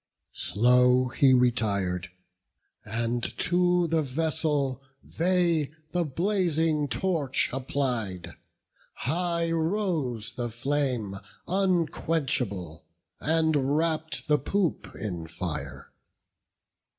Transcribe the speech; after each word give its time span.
Slow 0.33 1.09
he 1.09 1.31
retir'd; 1.31 2.09
and 2.83 3.21
to 3.37 3.85
the 3.85 4.01
vessel 4.01 4.81
they 5.03 5.73
The 5.91 6.03
blazing 6.05 6.87
torch 6.87 7.51
applied; 7.53 8.33
high 8.95 9.51
rose 9.51 10.33
the 10.33 10.49
flame 10.49 11.17
Unquenchable, 11.47 12.83
and 13.19 13.77
wrapp'd 13.77 14.27
the 14.27 14.39
poop 14.39 14.91
in 14.95 15.27
fire. 15.27 15.91